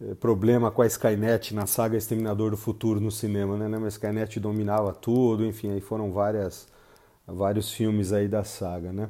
eh, 0.00 0.14
problema 0.14 0.70
com 0.70 0.82
a 0.82 0.86
Skynet 0.86 1.54
na 1.54 1.66
saga 1.66 1.96
Exterminador 1.96 2.50
do 2.50 2.56
Futuro 2.56 3.00
no 3.00 3.10
cinema, 3.10 3.56
né? 3.56 3.68
Mas 3.68 3.84
a 3.84 3.88
Skynet 3.88 4.40
dominava 4.40 4.92
tudo, 4.92 5.46
enfim, 5.46 5.70
aí 5.70 5.80
foram 5.80 6.10
várias, 6.10 6.68
vários 7.26 7.72
filmes 7.72 8.12
aí 8.12 8.26
da 8.26 8.42
saga, 8.44 8.92
né? 8.92 9.08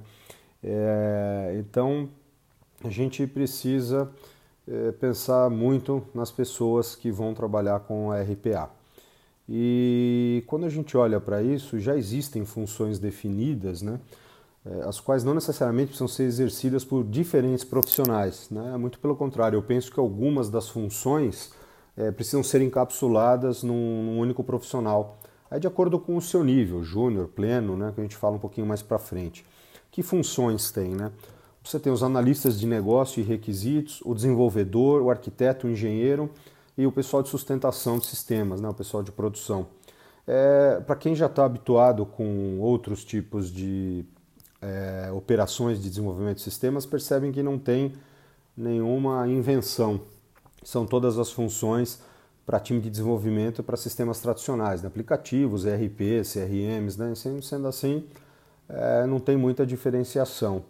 É, 0.63 1.57
então 1.59 2.09
a 2.85 2.91
gente 2.91 3.27
precisa 3.27 4.11
pensar 5.01 5.51
muito 5.51 6.03
nas 6.15 6.31
pessoas 6.31 6.95
que 6.95 7.11
vão 7.11 7.35
trabalhar 7.35 7.81
com 7.81 8.13
a 8.13 8.21
RPA. 8.21 8.71
E 9.49 10.45
quando 10.47 10.65
a 10.65 10.69
gente 10.69 10.97
olha 10.97 11.19
para 11.19 11.43
isso, 11.43 11.81
já 11.81 11.97
existem 11.97 12.45
funções 12.45 13.01
definidas, 13.01 13.83
né? 13.83 13.99
É, 14.65 14.83
as 14.87 15.01
quais 15.01 15.25
não 15.25 15.35
necessariamente 15.35 15.89
precisam 15.89 16.07
ser 16.07 16.25
exercidas 16.25 16.85
por 16.85 17.03
diferentes 17.03 17.65
profissionais. 17.65 18.49
Né? 18.51 18.77
Muito 18.77 18.99
pelo 18.99 19.17
contrário, 19.17 19.57
eu 19.57 19.63
penso 19.63 19.91
que 19.91 19.99
algumas 19.99 20.51
das 20.51 20.69
funções 20.69 21.53
é, 21.97 22.11
precisam 22.11 22.43
ser 22.43 22.61
encapsuladas 22.61 23.63
num, 23.63 24.05
num, 24.05 24.19
único 24.19 24.45
profissional. 24.45 25.19
É 25.51 25.59
de 25.59 25.67
acordo 25.67 25.99
com 25.99 26.15
o 26.17 26.21
seu 26.21 26.45
nível, 26.45 26.85
júnior, 26.85 27.29
pleno, 27.29 27.77
né, 27.77 27.91
que 27.95 28.01
a 28.01 28.05
gente 28.05 28.17
fala 28.17 28.37
um 28.37 28.39
pouquinho 28.39 28.67
mais 28.67 28.83
para 28.83 28.99
frente. 28.99 29.45
Que 29.91 30.03
funções 30.03 30.71
tem? 30.71 30.95
Né? 30.95 31.11
Você 31.63 31.79
tem 31.79 31.93
os 31.93 32.03
analistas 32.03 32.59
de 32.59 32.67
negócio 32.67 33.21
e 33.21 33.23
requisitos, 33.23 34.01
o 34.05 34.15
desenvolvedor, 34.15 35.03
o 35.03 35.11
arquiteto, 35.11 35.67
o 35.67 35.71
engenheiro 35.71 36.31
e 36.77 36.87
o 36.87 36.93
pessoal 36.93 37.23
de 37.23 37.29
sustentação 37.29 37.99
de 37.99 38.07
sistemas, 38.07 38.61
né, 38.61 38.69
o 38.69 38.75
pessoal 38.75 39.03
de 39.03 39.13
produção. 39.13 39.67
É, 40.27 40.81
para 40.87 40.97
quem 40.97 41.15
já 41.15 41.27
está 41.27 41.45
habituado 41.45 42.07
com 42.07 42.59
outros 42.61 43.05
tipos 43.05 43.51
de 43.51 44.05
é, 44.63 45.11
operações 45.13 45.81
de 45.83 45.89
desenvolvimento 45.89 46.37
de 46.37 46.43
sistemas 46.43 46.87
percebem 46.87 47.33
que 47.33 47.43
não 47.43 47.59
tem 47.59 47.93
nenhuma 48.57 49.27
invenção. 49.29 50.01
São 50.63 50.87
todas 50.87 51.19
as 51.19 51.31
funções 51.31 52.01
para 52.45 52.61
time 52.61 52.81
de 52.81 52.91
desenvolvimento 52.91 53.63
para 53.63 53.77
sistemas 53.77 54.21
tradicionais, 54.21 54.83
né? 54.83 54.89
aplicativos, 54.89 55.65
ERP, 55.65 56.23
CRMs, 56.25 56.99
né? 56.99 57.13
sendo 57.43 57.69
assim, 57.69 58.05
é, 58.69 59.07
não 59.07 59.21
tem 59.21 59.37
muita 59.37 59.65
diferenciação. 59.65 60.65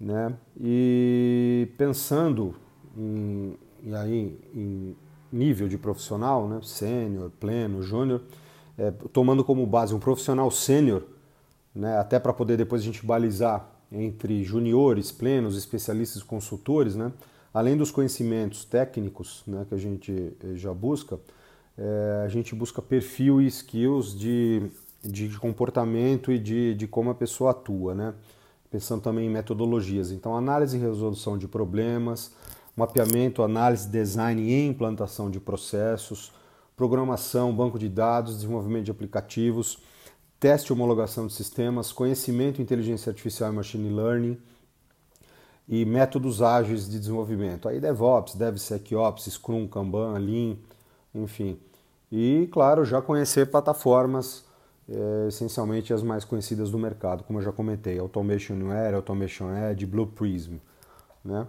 Né? 0.00 0.34
E 0.58 1.68
pensando 1.76 2.54
em, 2.96 3.54
e 3.82 3.94
aí, 3.94 4.38
em 4.54 4.96
nível 5.30 5.68
de 5.68 5.76
profissional, 5.76 6.48
né? 6.48 6.60
sênior, 6.62 7.30
pleno, 7.38 7.82
júnior, 7.82 8.22
é, 8.78 8.90
tomando 9.12 9.44
como 9.44 9.66
base 9.66 9.94
um 9.94 9.98
profissional 9.98 10.50
sênior, 10.50 11.02
né, 11.74 11.98
até 11.98 12.18
para 12.18 12.32
poder 12.32 12.56
depois 12.56 12.82
a 12.82 12.84
gente 12.84 13.04
balizar 13.04 13.70
entre 13.92 14.42
juniores, 14.42 15.12
plenos, 15.12 15.56
especialistas, 15.56 16.22
consultores, 16.22 16.96
né, 16.96 17.12
além 17.52 17.76
dos 17.76 17.90
conhecimentos 17.90 18.64
técnicos 18.64 19.42
né, 19.46 19.66
que 19.68 19.74
a 19.74 19.78
gente 19.78 20.32
eh, 20.42 20.54
já 20.54 20.72
busca, 20.72 21.18
é, 21.76 22.22
a 22.24 22.28
gente 22.28 22.54
busca 22.54 22.80
perfil 22.80 23.40
e 23.40 23.46
skills 23.46 24.18
de, 24.18 24.62
de 25.02 25.28
comportamento 25.38 26.32
e 26.32 26.38
de, 26.38 26.74
de 26.74 26.86
como 26.86 27.10
a 27.10 27.14
pessoa 27.14 27.52
atua, 27.52 27.94
né? 27.94 28.14
Pensando 28.70 29.02
também 29.02 29.26
em 29.26 29.30
metodologias. 29.30 30.10
Então, 30.12 30.36
análise 30.36 30.76
e 30.76 30.80
resolução 30.80 31.36
de 31.36 31.48
problemas, 31.48 32.32
mapeamento, 32.76 33.42
análise, 33.42 33.88
design 33.88 34.40
e 34.40 34.66
implantação 34.66 35.30
de 35.30 35.40
processos, 35.40 36.32
programação, 36.76 37.54
banco 37.54 37.78
de 37.78 37.88
dados, 37.88 38.36
desenvolvimento 38.36 38.84
de 38.84 38.90
aplicativos, 38.90 39.78
teste 40.38 40.70
e 40.70 40.72
homologação 40.72 41.26
de 41.26 41.34
sistemas, 41.34 41.92
conhecimento, 41.92 42.62
inteligência 42.62 43.10
artificial 43.10 43.52
e 43.52 43.56
machine 43.56 43.90
learning 43.90 44.38
e 45.68 45.84
métodos 45.84 46.40
ágeis 46.40 46.88
de 46.88 46.98
desenvolvimento. 46.98 47.68
Aí 47.68 47.78
DevOps, 47.80 48.34
DevSecOps, 48.34 49.30
Scrum, 49.30 49.68
Kanban, 49.68 50.18
Lean, 50.18 50.56
enfim. 51.14 51.58
E, 52.10 52.48
claro, 52.50 52.84
já 52.84 53.02
conhecer 53.02 53.50
plataformas, 53.50 54.44
é, 54.90 55.28
essencialmente 55.28 55.92
as 55.92 56.02
mais 56.02 56.24
conhecidas 56.24 56.70
do 56.70 56.78
mercado, 56.78 57.22
como 57.24 57.38
eu 57.38 57.42
já 57.42 57.52
comentei, 57.52 57.98
Automation 57.98 58.54
Anywhere, 58.54 58.96
Automation 58.96 59.54
Edge, 59.56 59.86
Blue 59.86 60.06
Prism. 60.06 60.56
Né? 61.24 61.46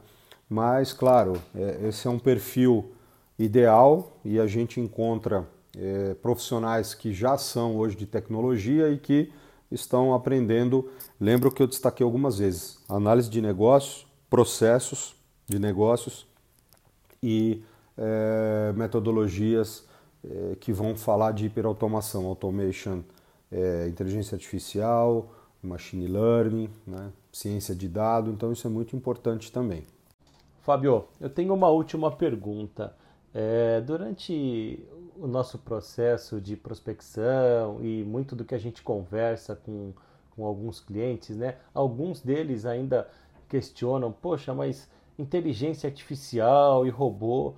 Mas, 0.50 0.94
claro, 0.94 1.42
é, 1.56 1.88
esse 1.88 2.08
é 2.08 2.10
um 2.10 2.20
perfil 2.20 2.92
ideal 3.40 4.18
e 4.24 4.40
a 4.40 4.46
gente 4.46 4.80
encontra 4.80 5.48
é, 5.78 6.14
profissionais 6.16 6.94
que 6.94 7.14
já 7.14 7.38
são 7.38 7.78
hoje 7.78 7.96
de 7.96 8.06
tecnologia 8.06 8.90
e 8.90 8.98
que 8.98 9.32
estão 9.72 10.14
aprendendo. 10.14 10.90
Lembro 11.20 11.52
que 11.52 11.64
eu 11.64 11.68
destaquei 11.68 12.04
algumas 12.04 12.38
vezes: 12.38 12.78
análise 12.88 13.30
de 13.30 13.42
negócios, 13.42 14.06
processos 14.30 15.16
de 15.48 15.58
negócios 15.58 16.28
e 17.24 17.64
é, 17.98 18.74
metodologias 18.76 19.86
é, 20.24 20.56
que 20.60 20.72
vão 20.72 20.96
falar 20.96 21.32
de 21.32 21.46
hiperautomação, 21.46 22.26
automation, 22.26 23.02
é, 23.52 23.88
inteligência 23.88 24.36
artificial, 24.36 25.30
machine 25.62 26.08
learning, 26.08 26.70
né, 26.86 27.12
ciência 27.32 27.76
de 27.76 27.88
dado. 27.88 28.32
Então 28.32 28.52
isso 28.52 28.66
é 28.66 28.70
muito 28.70 28.96
importante 28.96 29.52
também. 29.52 29.84
Fábio, 30.62 31.06
eu 31.20 31.30
tenho 31.30 31.54
uma 31.54 31.70
última 31.70 32.12
pergunta. 32.12 32.96
É, 33.34 33.80
durante 33.82 34.86
o 35.18 35.26
nosso 35.26 35.58
processo 35.58 36.42
de 36.42 36.56
prospecção 36.56 37.80
e 37.82 38.04
muito 38.04 38.36
do 38.36 38.44
que 38.44 38.54
a 38.54 38.58
gente 38.58 38.82
conversa 38.82 39.56
com, 39.56 39.94
com 40.36 40.46
alguns 40.46 40.80
clientes, 40.80 41.38
né? 41.38 41.56
Alguns 41.74 42.22
deles 42.22 42.66
ainda 42.66 43.08
questionam, 43.48 44.12
poxa, 44.12 44.54
mas 44.54 44.90
inteligência 45.18 45.88
artificial 45.88 46.86
e 46.86 46.90
robô, 46.90 47.54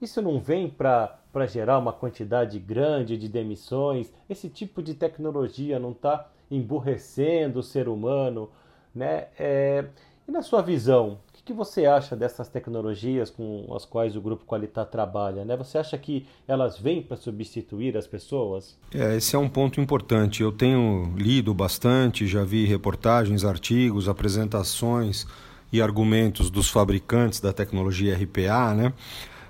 isso 0.00 0.20
não 0.20 0.40
vem 0.40 0.68
para 0.68 1.21
para 1.32 1.46
gerar 1.46 1.78
uma 1.78 1.92
quantidade 1.92 2.58
grande 2.58 3.16
de 3.16 3.28
demissões? 3.28 4.12
Esse 4.28 4.48
tipo 4.48 4.82
de 4.82 4.94
tecnologia 4.94 5.78
não 5.78 5.92
está 5.92 6.28
emburrecendo 6.50 7.60
o 7.60 7.62
ser 7.62 7.88
humano? 7.88 8.50
Né? 8.94 9.28
É... 9.38 9.86
E 10.28 10.30
na 10.30 10.42
sua 10.42 10.62
visão, 10.62 11.18
o 11.42 11.44
que 11.44 11.52
você 11.52 11.84
acha 11.84 12.14
dessas 12.14 12.48
tecnologias 12.48 13.28
com 13.28 13.66
as 13.74 13.84
quais 13.84 14.14
o 14.14 14.20
Grupo 14.20 14.44
Qualitar 14.44 14.86
trabalha? 14.86 15.44
Né? 15.44 15.56
Você 15.56 15.78
acha 15.78 15.98
que 15.98 16.24
elas 16.46 16.78
vêm 16.78 17.02
para 17.02 17.16
substituir 17.16 17.96
as 17.96 18.06
pessoas? 18.06 18.78
É, 18.94 19.16
esse 19.16 19.34
é 19.34 19.38
um 19.38 19.48
ponto 19.48 19.80
importante. 19.80 20.42
Eu 20.42 20.52
tenho 20.52 21.12
lido 21.16 21.52
bastante, 21.52 22.28
já 22.28 22.44
vi 22.44 22.64
reportagens, 22.64 23.44
artigos, 23.44 24.08
apresentações 24.08 25.26
e 25.72 25.82
argumentos 25.82 26.50
dos 26.50 26.70
fabricantes 26.70 27.40
da 27.40 27.52
tecnologia 27.52 28.14
RPA, 28.14 28.74
né? 28.74 28.92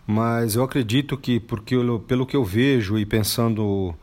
Mas 0.07 0.57
eu 0.57 0.63
acredito 0.63 1.17
que, 1.17 1.39
porque 1.41 1.75
eu, 1.75 2.01
pelo 2.01 2.27
que 2.27 2.37
eu 2.37 2.45
vejo 2.45 2.99
e 2.99 3.07
pensando 3.07 3.95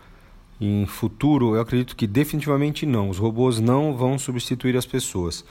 em 0.59 0.85
futuro, 0.85 1.55
eu 1.55 1.61
acredito 1.61 1.95
que 1.95 2.07
definitivamente 2.07 2.85
não. 2.85 3.09
Os 3.09 3.17
robôs 3.17 3.59
não 3.59 3.95
vão 3.95 4.19
substituir 4.19 4.75
as 4.75 4.85
pessoas 4.85 5.45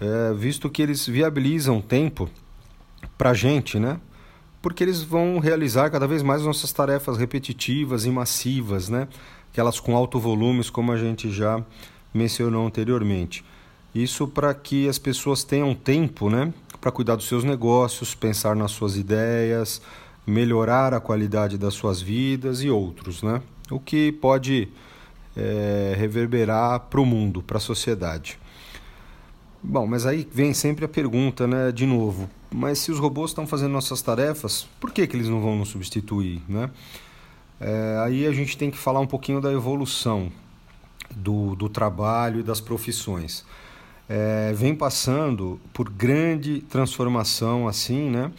é, 0.00 0.32
visto 0.32 0.70
que 0.70 0.80
eles 0.80 1.06
viabilizam 1.06 1.80
tempo 1.80 2.28
para 3.18 3.30
a 3.30 3.34
gente, 3.34 3.78
né? 3.78 4.00
Porque 4.62 4.82
eles 4.82 5.02
vão 5.02 5.38
realizar 5.38 5.90
cada 5.90 6.06
vez 6.06 6.22
mais 6.22 6.42
nossas 6.42 6.72
tarefas 6.72 7.18
repetitivas 7.18 8.06
e 8.06 8.10
massivas, 8.10 8.88
né? 8.88 9.08
Aquelas 9.52 9.78
com 9.78 9.94
alto 9.94 10.18
volumes, 10.18 10.70
como 10.70 10.90
a 10.90 10.96
gente 10.96 11.30
já 11.30 11.62
mencionou 12.14 12.66
anteriormente. 12.66 13.44
Isso 13.94 14.28
para 14.28 14.54
que 14.54 14.88
as 14.88 14.98
pessoas 14.98 15.42
tenham 15.42 15.74
tempo, 15.74 16.30
né? 16.30 16.52
Para 16.80 16.92
cuidar 16.92 17.16
dos 17.16 17.26
seus 17.26 17.44
negócios, 17.44 18.14
pensar 18.14 18.54
nas 18.54 18.70
suas 18.70 18.96
ideias, 18.96 19.82
melhorar 20.26 20.94
a 20.94 21.00
qualidade 21.00 21.58
das 21.58 21.74
suas 21.74 22.00
vidas 22.00 22.62
e 22.62 22.70
outros, 22.70 23.22
né? 23.22 23.42
O 23.70 23.80
que 23.80 24.12
pode 24.12 24.68
é, 25.36 25.94
reverberar 25.96 26.80
para 26.80 27.00
o 27.00 27.06
mundo, 27.06 27.42
para 27.42 27.58
a 27.58 27.60
sociedade. 27.60 28.38
Bom, 29.62 29.86
mas 29.86 30.06
aí 30.06 30.26
vem 30.32 30.54
sempre 30.54 30.84
a 30.84 30.88
pergunta, 30.88 31.46
né, 31.46 31.70
de 31.70 31.84
novo. 31.84 32.30
Mas 32.50 32.78
se 32.78 32.90
os 32.90 32.98
robôs 32.98 33.30
estão 33.30 33.46
fazendo 33.46 33.72
nossas 33.72 34.00
tarefas, 34.00 34.66
por 34.80 34.90
que, 34.90 35.06
que 35.06 35.14
eles 35.14 35.28
não 35.28 35.40
vão 35.40 35.56
nos 35.56 35.68
substituir, 35.68 36.42
né? 36.48 36.70
É, 37.60 38.00
aí 38.02 38.26
a 38.26 38.32
gente 38.32 38.56
tem 38.56 38.70
que 38.70 38.78
falar 38.78 39.00
um 39.00 39.06
pouquinho 39.06 39.38
da 39.40 39.52
evolução 39.52 40.32
do, 41.14 41.54
do 41.54 41.68
trabalho 41.68 42.40
e 42.40 42.42
das 42.42 42.58
profissões. 42.60 43.44
É, 44.12 44.52
vem 44.52 44.74
passando 44.74 45.60
por 45.72 45.88
grande 45.88 46.62
transformação 46.62 47.68
assim, 47.68 48.10
né? 48.10 48.32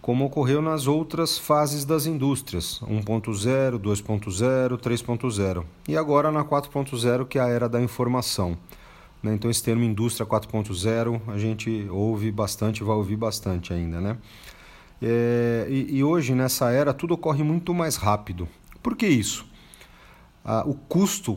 Como 0.00 0.24
ocorreu 0.24 0.62
nas 0.62 0.86
outras 0.86 1.36
fases 1.36 1.84
das 1.84 2.06
indústrias, 2.06 2.80
1.0, 2.82 3.80
2.0, 3.80 4.78
3.0 4.78 5.64
e 5.88 5.96
agora 5.96 6.30
na 6.30 6.44
4.0, 6.44 7.26
que 7.26 7.36
é 7.36 7.42
a 7.42 7.48
era 7.48 7.68
da 7.68 7.82
informação. 7.82 8.56
Né? 9.20 9.34
Então, 9.34 9.50
esse 9.50 9.60
termo 9.60 9.82
indústria 9.82 10.24
4.0 10.24 11.20
a 11.26 11.36
gente 11.36 11.88
ouve 11.90 12.30
bastante, 12.30 12.84
vai 12.84 12.94
ouvir 12.94 13.16
bastante 13.16 13.72
ainda. 13.72 14.00
Né? 14.00 14.16
É, 15.02 15.66
e, 15.68 15.96
e, 15.96 16.04
hoje, 16.04 16.32
nessa 16.32 16.70
era, 16.70 16.94
tudo 16.94 17.14
ocorre 17.14 17.42
muito 17.42 17.74
mais 17.74 17.96
rápido. 17.96 18.48
Por 18.80 18.94
que 18.94 19.08
isso? 19.08 19.44
Ah, 20.44 20.62
o 20.64 20.74
custo 20.74 21.36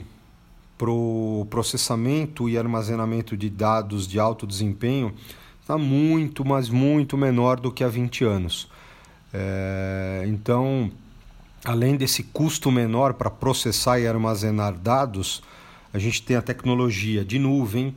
para 0.81 0.89
o 0.89 1.45
processamento 1.47 2.49
e 2.49 2.57
armazenamento 2.57 3.37
de 3.37 3.51
dados 3.51 4.07
de 4.07 4.19
alto 4.19 4.47
desempenho 4.47 5.13
está 5.61 5.77
muito, 5.77 6.43
mas 6.43 6.69
muito 6.69 7.15
menor 7.15 7.59
do 7.59 7.71
que 7.71 7.83
há 7.83 7.87
20 7.87 8.23
anos. 8.23 8.67
É, 9.31 10.23
então, 10.25 10.91
além 11.63 11.95
desse 11.95 12.23
custo 12.23 12.71
menor 12.71 13.13
para 13.13 13.29
processar 13.29 13.99
e 13.99 14.07
armazenar 14.07 14.73
dados, 14.73 15.43
a 15.93 15.99
gente 15.99 16.23
tem 16.23 16.35
a 16.35 16.41
tecnologia 16.41 17.23
de 17.23 17.37
nuvem 17.37 17.95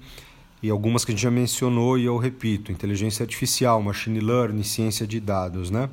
e 0.62 0.68
algumas 0.68 1.06
que 1.06 1.12
a 1.12 1.14
gente 1.14 1.22
já 1.22 1.30
mencionou 1.30 1.96
e 1.96 2.04
eu 2.04 2.18
repito, 2.18 2.70
inteligência 2.70 3.22
artificial, 3.22 3.80
machine 3.80 4.20
learning, 4.20 4.62
ciência 4.62 5.06
de 5.06 5.20
dados, 5.20 5.70
né? 5.70 5.88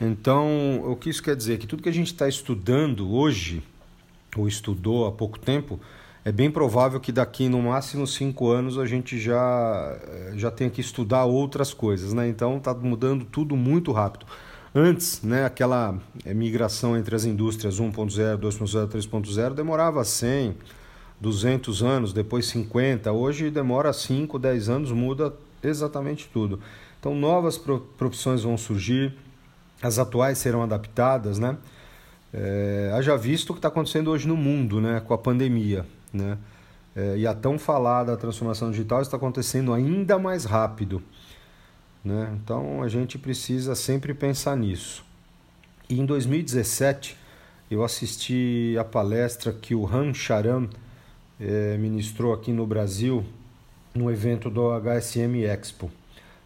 Então, 0.00 0.80
o 0.82 0.96
que 0.96 1.10
isso 1.10 1.22
quer 1.22 1.36
dizer? 1.36 1.58
Que 1.58 1.66
tudo 1.66 1.82
que 1.82 1.90
a 1.90 1.92
gente 1.92 2.06
está 2.06 2.26
estudando 2.26 3.12
hoje, 3.12 3.62
ou 4.34 4.48
estudou 4.48 5.06
há 5.06 5.12
pouco 5.12 5.38
tempo, 5.38 5.78
é 6.26 6.32
bem 6.32 6.50
provável 6.50 6.98
que 6.98 7.12
daqui 7.12 7.48
no 7.48 7.62
máximo 7.62 8.04
cinco 8.04 8.50
anos 8.50 8.78
a 8.78 8.84
gente 8.84 9.16
já, 9.16 9.96
já 10.34 10.50
tenha 10.50 10.68
que 10.68 10.80
estudar 10.80 11.24
outras 11.24 11.72
coisas, 11.72 12.12
né? 12.12 12.28
Então, 12.28 12.56
está 12.56 12.74
mudando 12.74 13.24
tudo 13.24 13.54
muito 13.54 13.92
rápido. 13.92 14.26
Antes, 14.74 15.22
né, 15.22 15.44
aquela 15.44 15.96
migração 16.24 16.96
entre 16.96 17.14
as 17.14 17.24
indústrias 17.24 17.78
1.0, 17.78 18.38
2.0, 18.38 18.88
3.0 18.88 19.54
demorava 19.54 20.02
100, 20.02 20.56
200 21.20 21.84
anos, 21.84 22.12
depois 22.12 22.46
50. 22.46 23.12
Hoje 23.12 23.48
demora 23.48 23.92
5, 23.92 24.36
10 24.36 24.68
anos, 24.68 24.90
muda 24.90 25.32
exatamente 25.62 26.28
tudo. 26.32 26.58
Então 26.98 27.14
novas 27.14 27.56
profissões 27.56 28.42
vão 28.42 28.58
surgir, 28.58 29.14
as 29.80 29.96
atuais 29.96 30.38
serão 30.38 30.64
adaptadas, 30.64 31.38
né? 31.38 31.56
É, 32.34 32.90
haja 32.94 33.16
visto 33.16 33.50
o 33.50 33.52
que 33.52 33.60
está 33.60 33.68
acontecendo 33.68 34.10
hoje 34.10 34.26
no 34.26 34.36
mundo, 34.36 34.80
né, 34.80 35.00
com 35.00 35.14
a 35.14 35.18
pandemia, 35.18 35.86
né? 36.12 36.38
É, 36.94 37.18
e 37.18 37.26
a 37.26 37.34
tão 37.34 37.58
falada 37.58 38.16
transformação 38.16 38.70
digital 38.70 39.02
está 39.02 39.16
acontecendo 39.16 39.72
ainda 39.72 40.18
mais 40.18 40.44
rápido, 40.44 41.02
né? 42.04 42.34
Então 42.42 42.82
a 42.82 42.88
gente 42.88 43.18
precisa 43.18 43.74
sempre 43.74 44.14
pensar 44.14 44.56
nisso. 44.56 45.04
E 45.88 46.00
em 46.00 46.06
2017 46.06 47.16
eu 47.70 47.84
assisti 47.84 48.76
a 48.78 48.84
palestra 48.84 49.52
que 49.52 49.74
o 49.74 49.86
Han 49.86 50.14
Charan 50.14 50.68
é, 51.38 51.76
ministrou 51.76 52.32
aqui 52.32 52.52
no 52.52 52.66
Brasil 52.66 53.24
no 53.94 54.10
evento 54.10 54.48
do 54.50 54.70
HSM 54.70 55.42
Expo. 55.44 55.90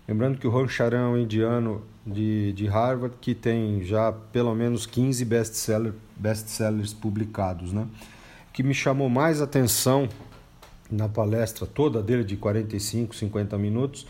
Lembrando 0.07 0.39
que 0.39 0.47
o 0.47 0.51
Ron 0.51 0.67
Charan 0.67 1.03
é 1.03 1.07
um 1.07 1.19
indiano 1.19 1.83
de, 2.05 2.53
de 2.55 2.67
Harvard 2.67 3.15
que 3.21 3.35
tem 3.35 3.85
já 3.85 4.11
pelo 4.11 4.55
menos 4.55 4.87
15 4.87 5.25
best-sellers 5.25 5.95
best 6.17 6.97
publicados. 7.01 7.73
Né? 7.73 7.87
Que 8.53 8.63
me 8.63 8.75
chamou 8.75 9.09
mais 9.09 9.41
atenção 9.41 10.09
na 10.91 11.09
palestra 11.09 11.67
toda 11.67 12.03
dele, 12.03 12.25
de 12.25 12.37
45, 12.37 13.15
50 13.15 13.57
minutos, 13.59 14.07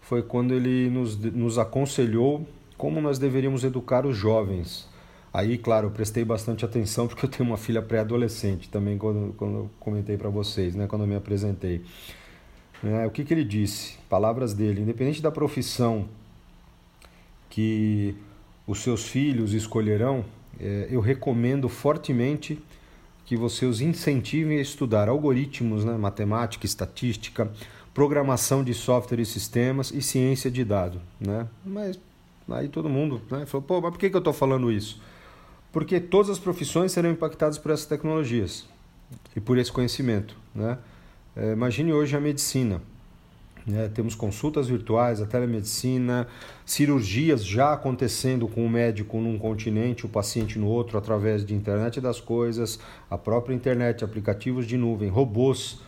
foi 0.00 0.22
quando 0.22 0.52
ele 0.52 0.90
nos, 0.90 1.16
nos 1.16 1.58
aconselhou 1.58 2.46
como 2.76 3.00
nós 3.00 3.18
deveríamos 3.18 3.64
educar 3.64 4.06
os 4.06 4.16
jovens 4.16 4.88
Aí, 5.32 5.58
claro, 5.58 5.88
eu 5.88 5.90
prestei 5.90 6.24
bastante 6.24 6.64
atenção 6.64 7.06
porque 7.08 7.24
eu 7.24 7.30
tenho 7.30 7.48
uma 7.48 7.56
filha 7.56 7.82
pré-adolescente 7.82 8.68
também, 8.68 8.98
quando, 8.98 9.34
quando 9.34 9.54
eu 9.54 9.70
comentei 9.78 10.16
para 10.16 10.28
vocês, 10.28 10.74
né, 10.74 10.86
quando 10.86 11.02
eu 11.02 11.08
me 11.08 11.16
apresentei. 11.16 11.82
É, 12.82 13.06
o 13.06 13.10
que, 13.10 13.24
que 13.24 13.34
ele 13.34 13.44
disse? 13.44 13.98
Palavras 14.08 14.54
dele: 14.54 14.80
independente 14.80 15.20
da 15.20 15.30
profissão 15.30 16.08
que 17.50 18.14
os 18.66 18.80
seus 18.80 19.08
filhos 19.08 19.52
escolherão, 19.52 20.24
é, 20.60 20.88
eu 20.90 21.00
recomendo 21.00 21.68
fortemente 21.68 22.58
que 23.28 23.36
você 23.36 23.66
os 23.66 23.80
incentive 23.80 24.58
a 24.58 24.60
estudar 24.60 25.08
algoritmos, 25.08 25.84
né, 25.84 25.96
matemática, 25.96 26.66
estatística, 26.66 27.50
programação 27.94 28.64
de 28.64 28.74
software 28.74 29.20
e 29.20 29.26
sistemas 29.26 29.92
e 29.92 30.02
ciência 30.02 30.50
de 30.50 30.64
dados. 30.64 31.00
Né? 31.20 31.46
Mas 31.64 32.00
aí 32.50 32.68
todo 32.68 32.88
mundo 32.88 33.20
né, 33.30 33.46
falou: 33.46 33.66
pô, 33.66 33.80
mas 33.80 33.92
por 33.92 33.98
que, 33.98 34.10
que 34.10 34.16
eu 34.16 34.20
estou 34.20 34.32
falando 34.32 34.72
isso? 34.72 35.00
porque 35.72 36.00
todas 36.00 36.30
as 36.30 36.38
profissões 36.38 36.92
serão 36.92 37.10
impactadas 37.10 37.58
por 37.58 37.70
essas 37.70 37.86
tecnologias 37.86 38.66
e 39.36 39.40
por 39.40 39.58
esse 39.58 39.70
conhecimento. 39.70 40.36
Né? 40.54 40.78
É, 41.36 41.52
imagine 41.52 41.92
hoje 41.92 42.16
a 42.16 42.20
medicina. 42.20 42.82
Né? 43.68 43.90
Temos 43.92 44.14
consultas 44.14 44.66
virtuais, 44.66 45.20
a 45.20 45.26
telemedicina, 45.26 46.26
cirurgias 46.64 47.44
já 47.44 47.74
acontecendo 47.74 48.48
com 48.48 48.64
o 48.64 48.70
médico 48.70 49.18
num 49.18 49.38
continente, 49.38 50.06
o 50.06 50.08
paciente 50.08 50.58
no 50.58 50.66
outro, 50.66 50.96
através 50.96 51.44
de 51.44 51.54
internet 51.54 52.00
das 52.00 52.18
coisas, 52.18 52.80
a 53.10 53.18
própria 53.18 53.54
internet, 53.54 54.02
aplicativos 54.02 54.66
de 54.66 54.78
nuvem, 54.78 55.10
robôs. 55.10 55.80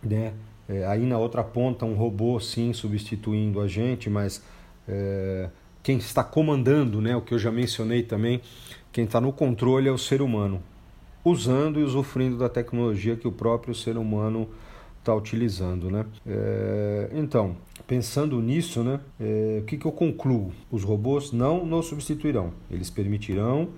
Né? 0.00 0.32
É, 0.68 0.86
aí 0.86 1.04
na 1.04 1.18
outra 1.18 1.42
ponta, 1.42 1.84
um 1.84 1.94
robô 1.94 2.38
sim 2.38 2.72
substituindo 2.72 3.60
a 3.60 3.66
gente, 3.66 4.08
mas 4.08 4.40
é, 4.86 5.48
quem 5.82 5.98
está 5.98 6.22
comandando, 6.22 7.00
né, 7.00 7.16
o 7.16 7.22
que 7.22 7.34
eu 7.34 7.38
já 7.38 7.50
mencionei 7.50 8.04
também, 8.04 8.40
quem 8.92 9.04
está 9.04 9.20
no 9.20 9.32
controle 9.32 9.88
é 9.88 9.92
o 9.92 9.98
ser 9.98 10.22
humano, 10.22 10.62
usando 11.24 11.80
e 11.80 11.82
usufruindo 11.82 12.36
da 12.36 12.48
tecnologia 12.48 13.16
que 13.16 13.26
o 13.26 13.32
próprio 13.32 13.74
ser 13.74 13.96
humano 13.96 14.48
está 15.08 15.14
utilizando, 15.14 15.90
né? 15.90 16.04
É, 16.26 17.10
então, 17.14 17.56
pensando 17.86 18.40
nisso, 18.40 18.82
né, 18.82 19.00
é, 19.18 19.60
o 19.62 19.64
que, 19.64 19.78
que 19.78 19.86
eu 19.86 19.92
concluo? 19.92 20.52
Os 20.70 20.84
robôs 20.84 21.32
não 21.32 21.64
nos 21.64 21.86
substituirão, 21.86 22.52
eles 22.70 22.90
permitirão, 22.90 23.70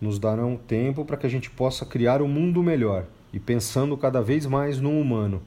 nos 0.00 0.18
darão 0.18 0.56
tempo 0.56 1.04
para 1.04 1.16
que 1.16 1.26
a 1.26 1.30
gente 1.30 1.50
possa 1.50 1.86
criar 1.86 2.20
um 2.20 2.28
mundo 2.28 2.62
melhor 2.62 3.06
e 3.32 3.40
pensando 3.40 3.96
cada 3.96 4.20
vez 4.20 4.46
mais 4.46 4.78
no 4.78 4.90
humano, 4.90 5.42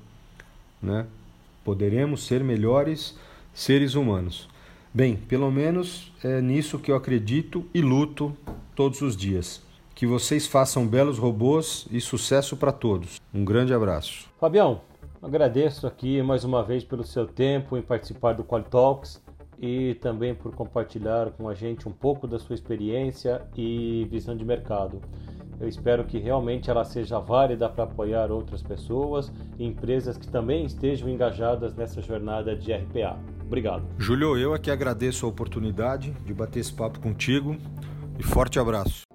né? 0.81 1.05
Poderemos 1.63 2.25
ser 2.25 2.43
melhores 2.43 3.15
seres 3.53 3.93
humanos. 3.93 4.49
Bem, 4.93 5.15
pelo 5.15 5.49
menos 5.51 6.11
é 6.23 6.41
nisso 6.41 6.79
que 6.79 6.91
eu 6.91 6.95
acredito 6.95 7.63
e 7.73 7.81
luto 7.81 8.35
todos 8.75 9.01
os 9.01 9.15
dias. 9.15 9.61
Que 9.93 10.07
vocês 10.07 10.47
façam 10.47 10.87
belos 10.87 11.19
robôs 11.19 11.85
e 11.91 12.01
sucesso 12.01 12.57
para 12.57 12.71
todos. 12.71 13.21
Um 13.33 13.45
grande 13.45 13.73
abraço. 13.73 14.27
Fabião, 14.39 14.81
agradeço 15.21 15.85
aqui 15.85 16.21
mais 16.21 16.43
uma 16.43 16.63
vez 16.63 16.83
pelo 16.83 17.03
seu 17.03 17.27
tempo 17.27 17.77
em 17.77 17.81
participar 17.81 18.33
do 18.33 18.43
Qual 18.43 18.63
Talks 18.63 19.21
e 19.59 19.95
também 19.95 20.33
por 20.33 20.55
compartilhar 20.55 21.31
com 21.31 21.47
a 21.47 21.53
gente 21.53 21.87
um 21.87 21.91
pouco 21.91 22.27
da 22.27 22.39
sua 22.39 22.55
experiência 22.55 23.43
e 23.55 24.07
visão 24.09 24.35
de 24.35 24.43
mercado. 24.43 24.99
Eu 25.59 25.67
espero 25.67 26.03
que 26.03 26.17
realmente 26.17 26.71
ela 26.71 26.83
seja 26.83 27.19
válida 27.19 27.69
para 27.69 27.83
apoiar 27.83 28.31
outras 28.31 28.63
pessoas 28.63 29.31
e 29.59 29.65
empresas 29.65 30.17
que 30.17 30.27
também 30.27 30.65
estejam 30.65 31.07
engajadas 31.07 31.75
nessa 31.75 32.01
jornada 32.01 32.55
de 32.55 32.73
RPA. 32.73 33.19
Obrigado. 33.45 33.83
Júlio, 33.99 34.35
eu 34.35 34.55
é 34.55 34.57
que 34.57 34.71
agradeço 34.71 35.27
a 35.27 35.29
oportunidade 35.29 36.11
de 36.25 36.33
bater 36.33 36.61
esse 36.61 36.73
papo 36.73 36.99
contigo 36.99 37.55
e 38.17 38.23
forte 38.23 38.57
abraço. 38.57 39.10